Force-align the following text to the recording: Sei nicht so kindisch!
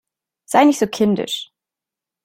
Sei 0.45 0.65
nicht 0.65 0.79
so 0.79 0.87
kindisch! 0.87 1.51